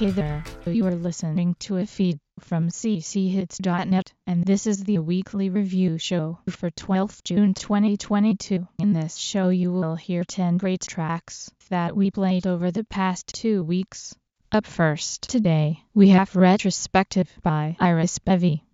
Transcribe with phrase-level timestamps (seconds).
[0.00, 5.50] Hey there, you are listening to a feed from cchits.net, and this is the weekly
[5.50, 8.66] review show for 12th June 2022.
[8.78, 13.26] In this show you will hear 10 great tracks that we played over the past
[13.26, 14.16] two weeks.
[14.50, 18.64] Up first today, we have Retrospective by Iris Bevy.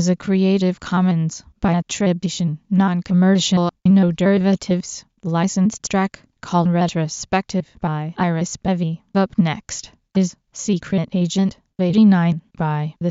[0.00, 8.56] Was a Creative Commons by attribution, non-commercial, no derivatives, licensed track called Retrospective by Iris
[8.56, 9.02] Bevy.
[9.14, 13.10] Up next is Secret Agent 89 by The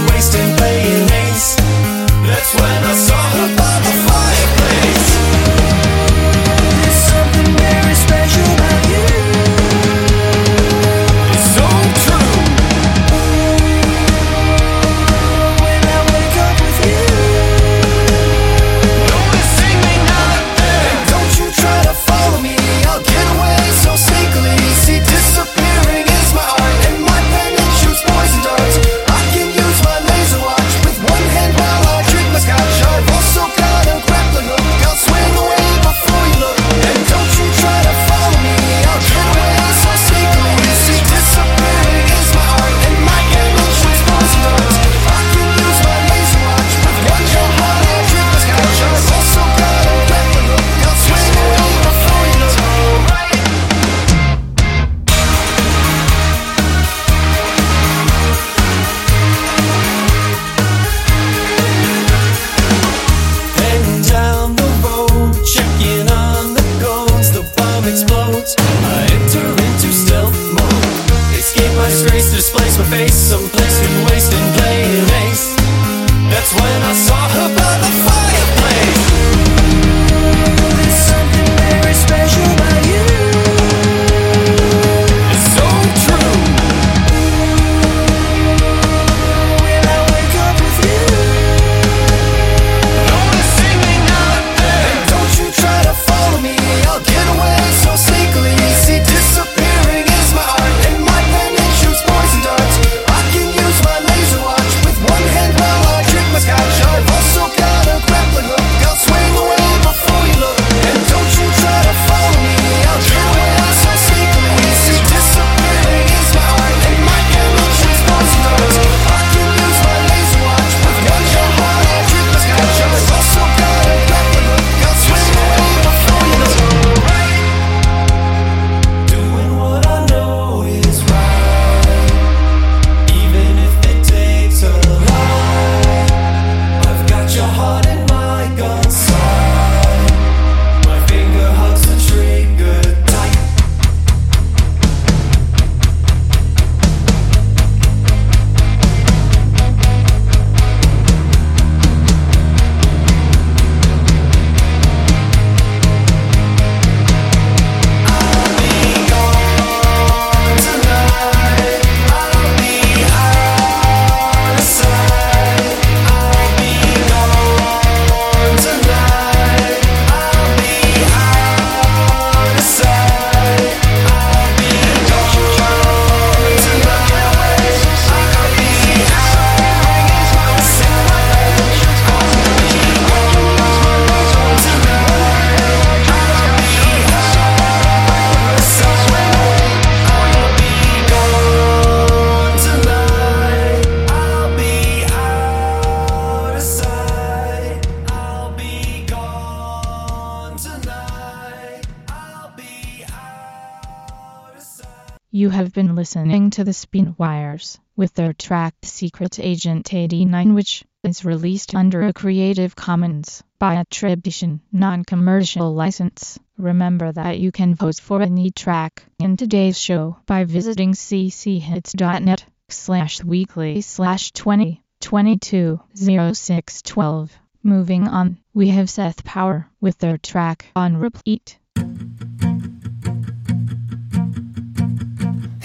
[206.11, 212.01] listening to the Spin Wires with their track Secret Agent 89 which is released under
[212.01, 216.37] a Creative Commons by attribution non-commercial license.
[216.57, 223.23] Remember that you can vote for any track in today's show by visiting cchits.net slash
[223.23, 227.39] weekly slash 20 22 06 12.
[227.63, 231.57] Moving on, we have Seth Power with their track on repeat.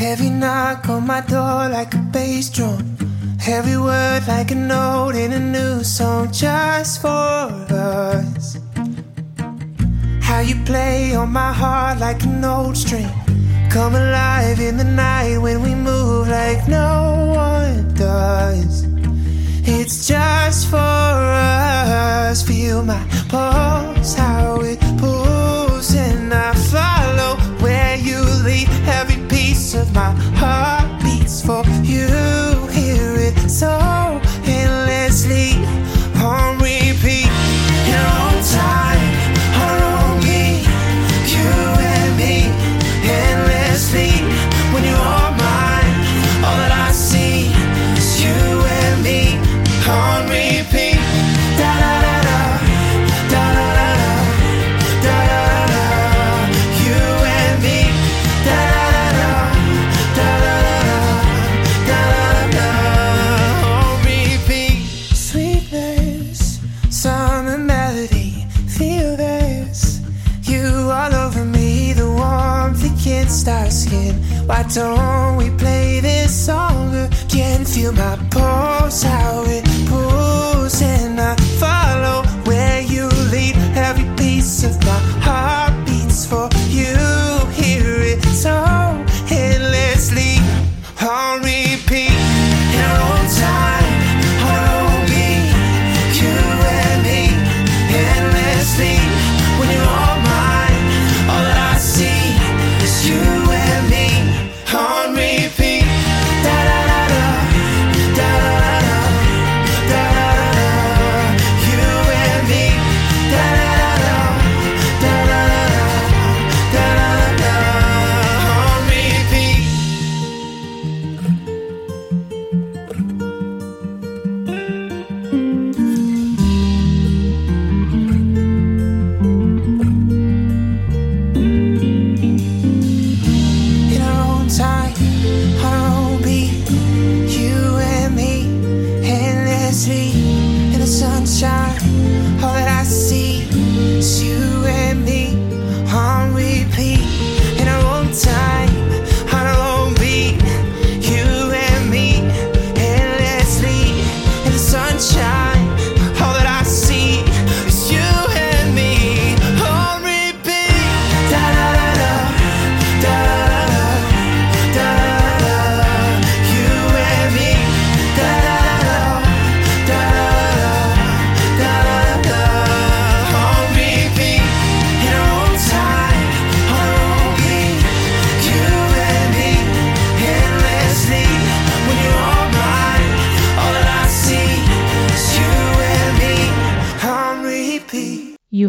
[0.08, 2.96] Heavy knock on my door like a bass drum.
[3.40, 8.56] Heavy word like a note in a new song just for us.
[10.22, 13.10] How you play on my heart like an old string.
[13.68, 18.86] Come alive in the night when we move like no one does.
[19.64, 22.46] It's just for us.
[22.46, 24.85] Feel my pulse, how it
[29.96, 32.35] my heart beats for you.
[74.76, 77.64] don't we play this song again?
[77.64, 78.55] Feel my pulse.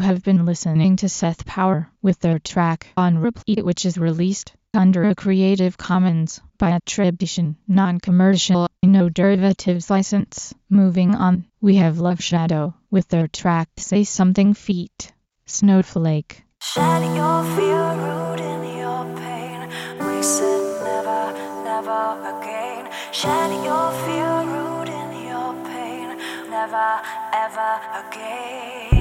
[0.07, 5.03] Have been listening to Seth Power with their track on repeat which is released under
[5.03, 10.53] a Creative Commons by attribution, non-commercial, no derivatives license.
[10.69, 15.11] Moving on, we have Loveshadow with their track Say Something feat.
[15.45, 16.41] Snowflake.
[16.61, 19.67] Shed your fear, root in your pain.
[20.07, 21.33] We said never,
[21.65, 22.89] never again.
[23.11, 26.17] Shed your fear, root in your pain.
[26.49, 27.01] Never,
[27.33, 28.96] ever again.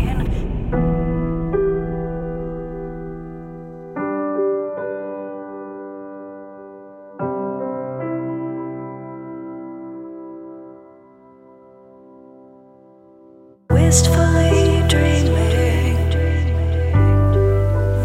[13.97, 15.97] Wistfully dreaming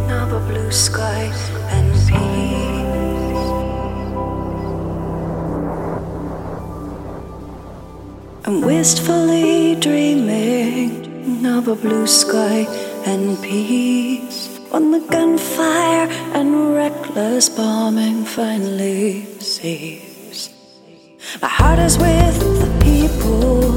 [0.10, 1.24] of a blue sky
[1.76, 3.48] and peace.
[8.46, 12.66] I'm wistfully dreaming of a blue sky
[13.06, 14.48] and peace.
[14.70, 20.54] When the gunfire and reckless bombing finally cease.
[21.42, 23.71] My heart is with the people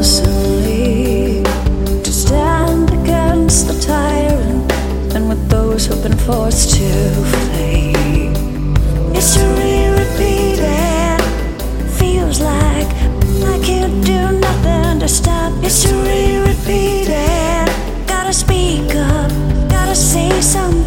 [0.00, 1.42] innocently
[2.02, 4.72] to stand against the tyrant
[5.14, 6.88] and with those who've been forced to
[7.32, 7.92] flee.
[9.12, 11.20] History repeated
[11.98, 12.88] feels like
[13.44, 17.68] I can't do nothing to stop history repeated.
[18.06, 19.30] Gotta speak up,
[19.68, 20.79] gotta say something.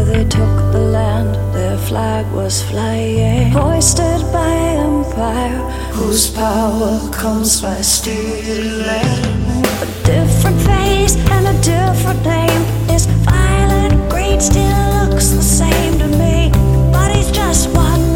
[0.00, 4.52] Where they took the land, their flag was flying, hoisted by
[4.86, 5.58] empire
[5.92, 9.20] whose power comes by stealing.
[9.84, 12.62] A different face and a different name.
[12.86, 16.50] This violent greed still looks the same to me,
[16.92, 18.09] but he's just one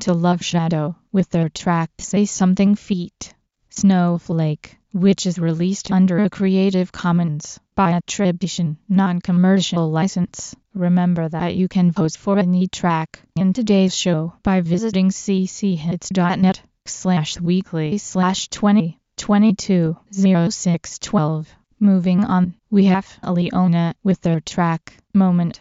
[0.00, 3.34] to Loveshadow with their track Say Something feat.
[3.68, 10.56] Snowflake, which is released under a Creative Commons by attribution, non-commercial license.
[10.74, 17.40] Remember that you can vote for any track in today's show by visiting cchits.net slash
[17.40, 21.48] weekly slash 2022 0612.
[21.78, 25.60] Moving on, we have Leeona with their track, Moment.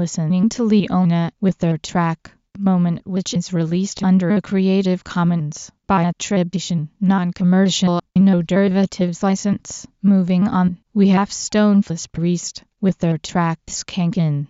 [0.00, 6.04] Listening to Leeona with their track Moment which is released under a Creative Commons by
[6.04, 9.86] attribution, non-commercial, no derivatives license.
[10.02, 14.48] Moving on, we have Stoneface Priest with their track Skank In.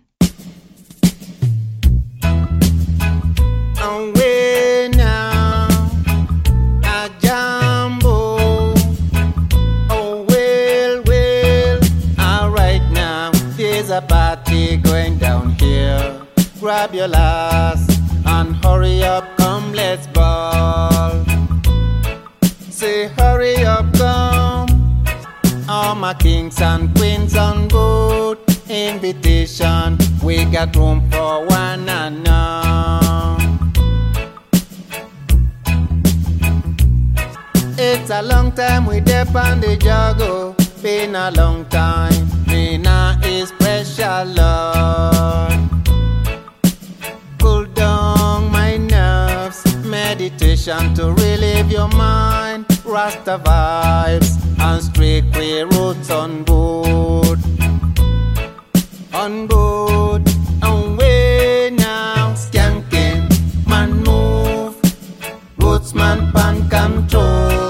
[3.80, 4.79] now.
[14.02, 16.20] Party going down here.
[16.58, 17.90] Grab your last
[18.26, 19.24] and hurry up.
[19.36, 21.24] Come, let's ball.
[22.68, 25.04] Say, hurry up, come.
[25.68, 28.38] All my kings and queens on board.
[28.68, 33.72] Invitation, we got room for one and none.
[37.78, 40.54] It's a long time we dip on the juggle.
[40.82, 42.28] Been a long time.
[42.46, 43.52] Nina is
[44.00, 45.60] Lord.
[47.38, 49.62] Cool down my nerves.
[49.84, 52.64] Meditation to relieve your mind.
[52.82, 57.38] Rasta vibes and straight way roots on board.
[59.12, 60.22] On board.
[60.62, 62.32] Away now.
[62.34, 63.28] Skanking.
[63.68, 64.76] Man move.
[65.58, 67.69] Roots man pan control.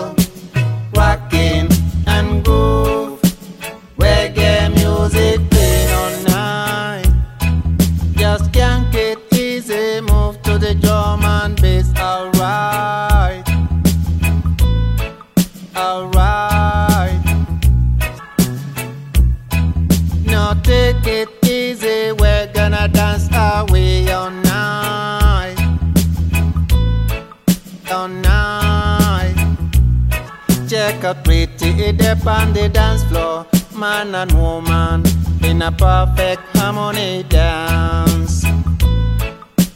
[32.15, 33.47] Dip on the dance floor.
[33.75, 35.05] Man and woman
[35.45, 38.45] in a perfect harmony dance.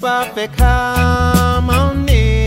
[0.01, 2.47] Perfect harmony.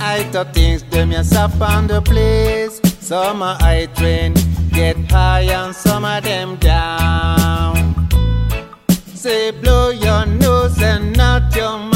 [0.00, 2.80] I thought things them yourself on the place.
[3.00, 4.34] Some are I train,
[4.70, 7.74] get high and some of them down.
[9.14, 11.89] Say blow your nose and not your mind.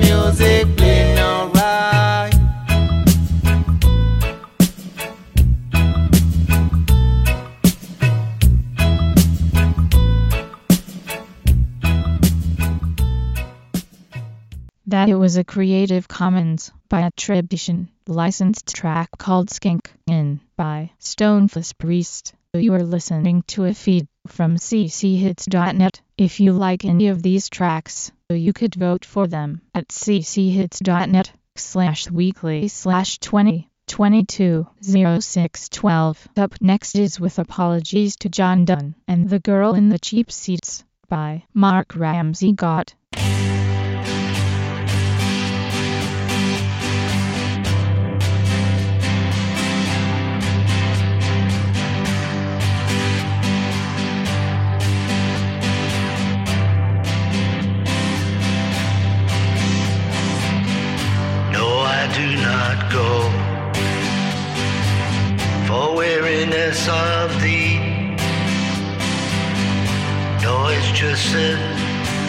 [0.00, 2.34] Music playing alright.
[14.86, 21.76] That it was a Creative Commons by attribution licensed track called Skank In by Stoneface
[21.76, 22.34] Priest.
[22.54, 26.00] You are listening to a feed from cchits.net.
[26.16, 32.10] If you like any of these tracks, you could vote for them at cchits.net slash
[32.10, 34.66] weekly slash 20 22
[35.20, 36.28] 06 12.
[36.36, 40.84] Up next is with Apologies to John Donne and The Girl in the Cheap Seats
[41.08, 42.94] by Mark Ramsey Gott.
[62.78, 63.30] Not go
[65.66, 67.78] for weariness of thee.
[70.42, 71.58] No, it's just that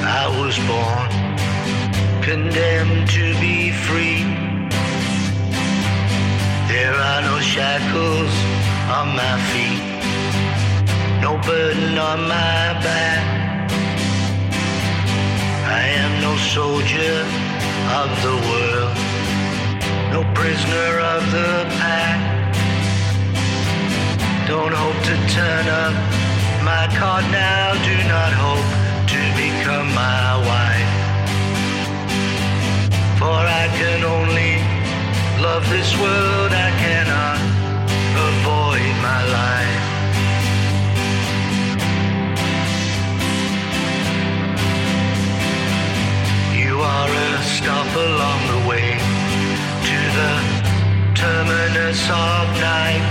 [0.03, 1.09] I was born
[2.21, 4.23] condemned to be free.
[6.67, 8.33] There are no shackles
[8.97, 9.83] on my feet,
[11.21, 13.25] no burden on my back.
[15.65, 17.25] I am no soldier
[17.99, 19.08] of the world,
[20.11, 22.17] no prisoner of the pack.
[24.47, 25.93] Don't hope to turn up
[26.63, 28.69] my card now, do not hope
[29.13, 30.93] to become my wife.
[33.19, 34.53] For I can only
[35.41, 37.39] love this world, I cannot
[38.27, 39.85] avoid my life.
[46.57, 49.18] You are a stop along the way
[50.19, 50.35] the
[51.15, 53.05] terminus of night.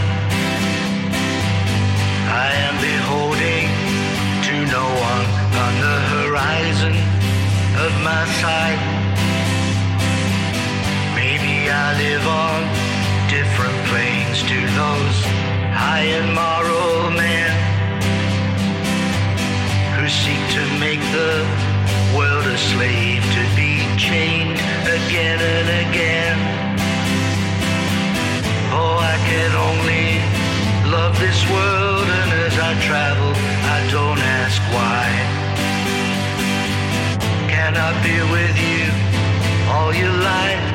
[2.44, 3.66] I am beholding
[4.46, 5.26] to no one
[5.64, 6.94] on the horizon
[7.84, 8.80] of my sight.
[11.20, 12.58] Maybe I live on
[13.36, 15.18] different planes to those
[15.82, 17.52] high and moral men
[19.96, 21.34] who seek to make the
[22.16, 24.60] world a slave to be chained
[24.98, 26.67] again and again.
[28.70, 30.20] Oh, I can only
[30.90, 33.32] love this world, and as I travel,
[33.76, 35.04] I don't ask why.
[37.48, 38.84] Can I be with you
[39.72, 40.68] all your life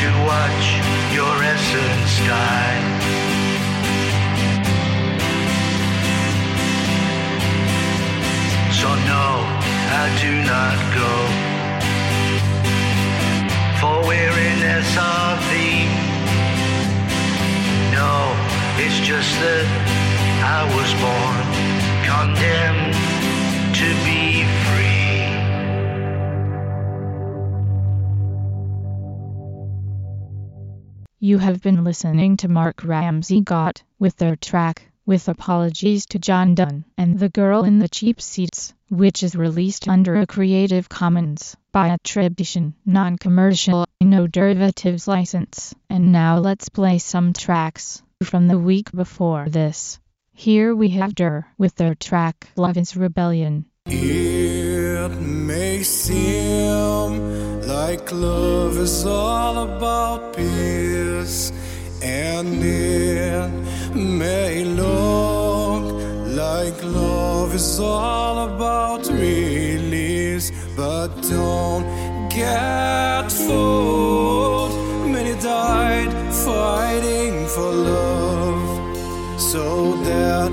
[0.00, 0.66] to watch
[1.12, 2.94] your essence die?
[8.80, 9.26] So no,
[10.02, 11.12] I do not go.
[13.80, 16.03] For we're in SRV.
[18.04, 18.20] No,
[18.84, 19.66] it's just that
[20.56, 21.44] I was born
[22.10, 22.94] condemned
[23.80, 25.24] to be free.
[31.18, 36.54] You have been listening to Mark Ramsey Gott with their track With Apologies to John
[36.54, 41.58] Donne and The Girl in the Cheap Seats, which is released under a Creative Commons
[41.72, 45.74] by attribution, non-commercial, no derivatives license.
[45.90, 49.98] And now let's play some tracks from the week before this.
[50.32, 53.66] Here we have Éder with their track Love is Rebellion.
[53.84, 61.52] It may seem like love is all about peace,
[62.02, 63.63] and it
[63.94, 65.84] may look
[66.36, 71.86] like love is all about release, but don't
[72.28, 74.72] get fooled.
[75.08, 80.50] Many died fighting for love so that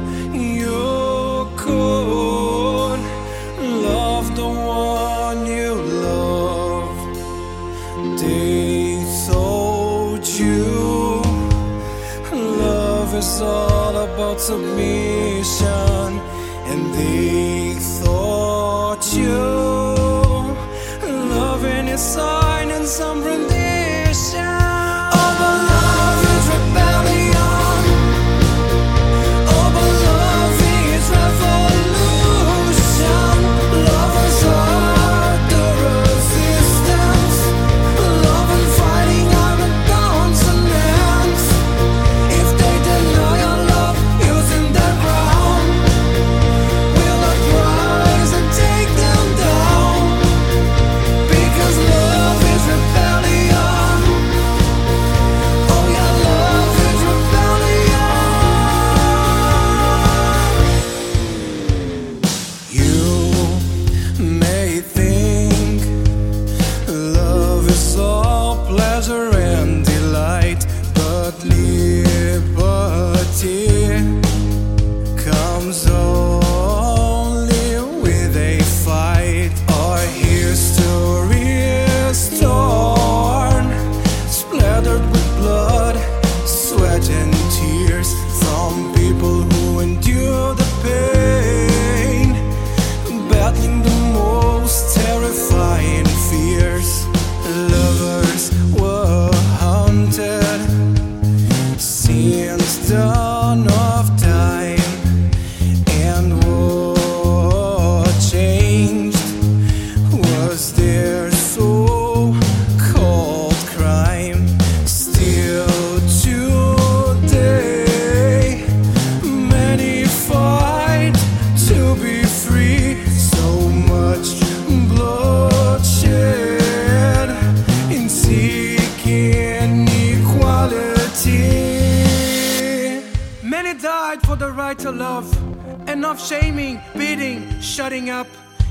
[137.81, 138.27] shutting up.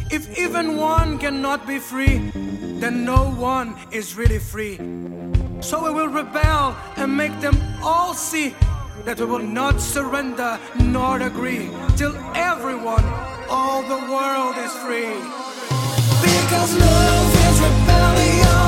[0.08, 2.30] If even one cannot be free,
[2.82, 3.22] then no
[3.56, 4.76] one is really free.
[5.60, 8.54] So we will rebel and make them all see
[9.04, 13.04] that we will not surrender nor agree till everyone,
[13.48, 15.18] all the world is free.
[16.22, 18.59] Because love is rebellion.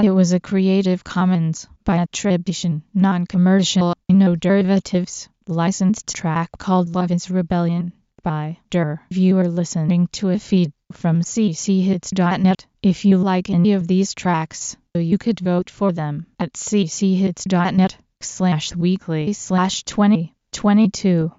[0.00, 7.10] That it was a Creative Commons by attribution, non-commercial, no derivatives, licensed track called Love
[7.10, 9.00] is Rebellion by Éder.
[9.10, 12.64] You are listening to a feed from cchits.net.
[12.82, 18.74] If you like any of these tracks, you could vote for them at cchits.net slash
[18.74, 21.30] weekly slash 20 22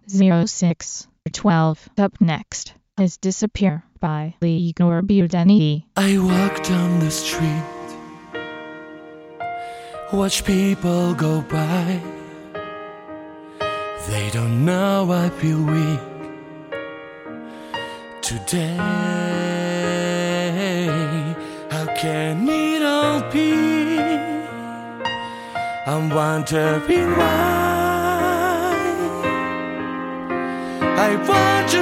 [0.46, 1.90] 06 12.
[1.98, 5.86] Up next is Disappear by Egor Budennyy.
[5.98, 7.64] I walk down the street,
[10.14, 12.02] watch people go by.
[14.08, 16.00] They don't know I feel weak
[18.22, 18.76] today.
[21.70, 23.54] How can it all be?
[25.88, 27.62] I'm wondering why.
[30.98, 31.81] I want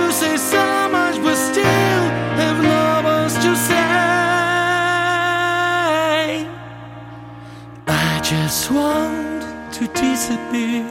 [8.29, 10.83] just want to disappear,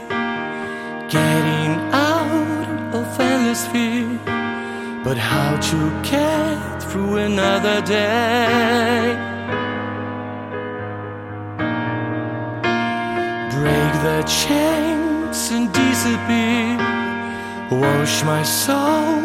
[1.09, 4.19] getting out of endless fear.
[5.05, 9.15] But how to get through another day?
[13.55, 16.77] Break the chains and disappear.
[17.71, 19.23] Wash my soul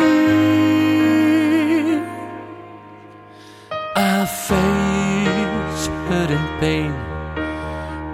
[3.93, 6.93] I face hurt and pain,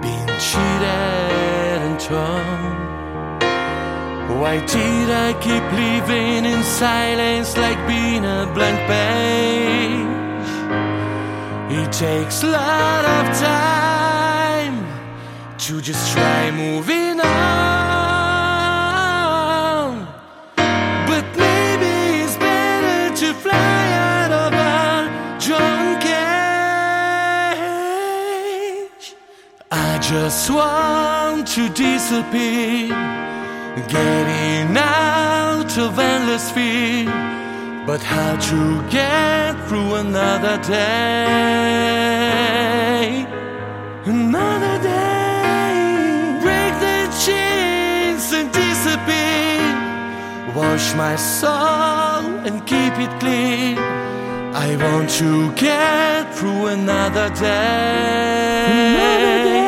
[0.02, 2.74] being cheated and torn.
[4.40, 10.50] Why did I keep living in silence like being a blank page?
[11.78, 14.84] It takes a lot of time
[15.58, 17.11] to just try moving
[30.12, 32.88] just want to disappear.
[33.88, 37.06] Getting out of endless fear,
[37.86, 38.60] but how to
[38.90, 40.82] get through another day?
[44.04, 45.72] Another day,
[46.44, 49.64] break the chains and disappear.
[50.54, 53.78] Wash my soul and keep it clean.
[54.66, 58.42] I want to get through another day.
[58.68, 59.61] Another day.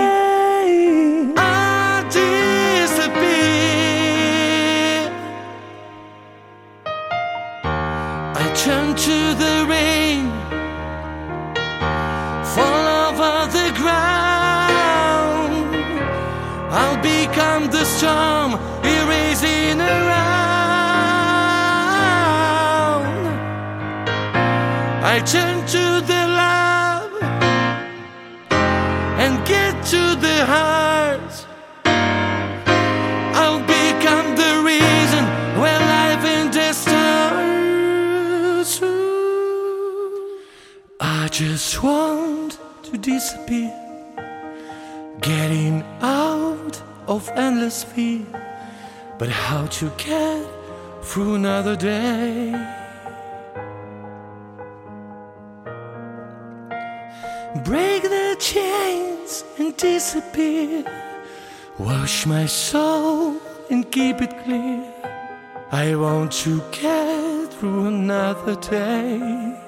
[8.64, 10.30] Turn to the rain,
[12.54, 15.52] fall over the ground.
[16.72, 18.52] I'll become the storm,
[18.82, 20.54] erasing around.
[25.04, 27.12] I turn to the love
[29.20, 31.53] and get to the heart.
[41.35, 43.74] Just want to disappear,
[45.20, 48.24] getting out of endless fear.
[49.18, 50.47] But how to get
[51.03, 52.53] through another day?
[57.64, 60.85] Break the chains and disappear.
[61.80, 64.85] Wash my soul and keep it clear.
[65.72, 69.63] I want to get through another day.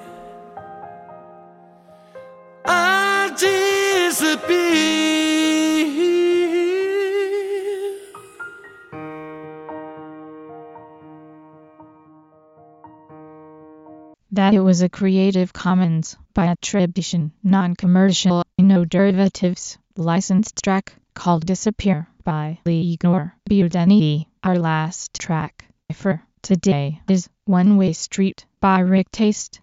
[4.17, 4.57] disappear.
[14.31, 22.07] That it was a Creative Commons by attribution, non-commercial, no derivatives, licensed track called Disappear
[22.23, 24.25] by Egor Budennyy.
[24.43, 29.59] Our last track for today is One Way Street by Richtaste.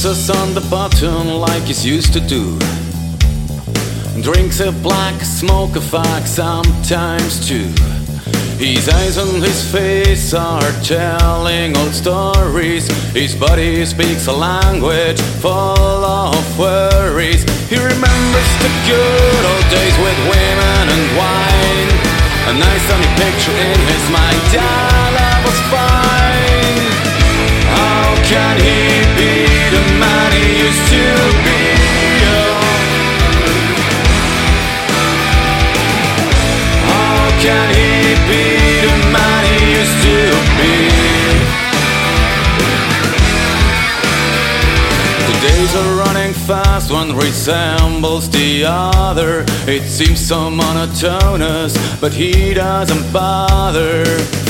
[0.00, 2.56] Presses on the button like he's used to do.
[4.22, 7.66] Drinks a black, smoke a fag sometimes too.
[8.62, 12.86] His eyes and his face are telling old stories.
[13.12, 17.42] His body speaks a language full of worries.
[17.68, 21.90] He remembers the good old days with women and wine.
[22.50, 24.38] A nice sunny picture in his mind.
[24.54, 26.86] Yeah, that was fine.
[27.74, 28.78] How can he
[29.18, 31.04] be the man he used to
[31.44, 31.60] be?
[36.88, 38.44] How can he be
[38.86, 40.18] the man he used to
[40.58, 40.74] be?
[45.28, 49.44] The days are running fast, one resembles the other.
[49.66, 54.04] It seems so monotonous, but he doesn't bother.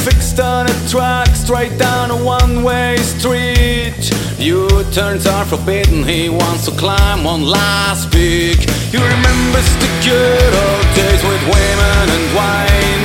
[0.07, 3.98] Fixed on a track, straight down a one way street.
[4.39, 8.61] U turns are forbidden, he wants to climb one last peak.
[8.95, 13.03] He remembers the good old days with women and wine.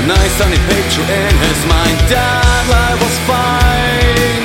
[0.00, 4.44] A nice sunny picture in his mind, that life was fine.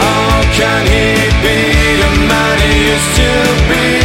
[0.00, 1.58] How can he be
[2.00, 4.03] the man he used to be?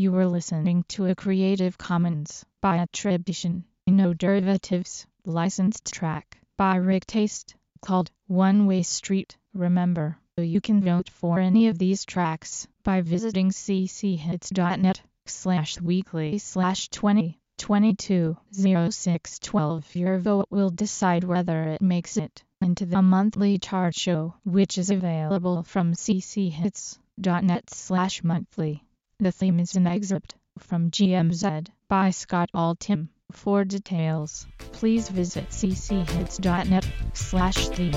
[0.00, 7.54] You were listening to a Creative Commons by attribution, no derivatives, licensed track by Richtaste
[7.82, 9.36] called One Way Street.
[9.52, 16.88] Remember, you can vote for any of these tracks by visiting cchits.net slash weekly slash
[16.88, 18.38] 20 22
[18.90, 19.96] 06 12.
[19.96, 24.88] Your vote will decide whether it makes it into the monthly chart show, which is
[24.88, 28.82] available from cchits.net slash monthly.
[29.22, 31.44] The theme is an excerpt from Gee Whiz
[31.88, 33.10] by Scott Altham.
[33.32, 37.92] For details, please visit cchits.net slash theme.